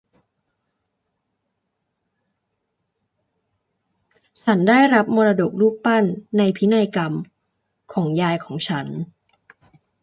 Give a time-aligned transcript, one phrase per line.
[4.43, 6.03] ฉันได้รับมรดกรูปปั้น
[6.37, 7.13] ในพินัยกรรม
[7.93, 8.87] ของยายของฉัน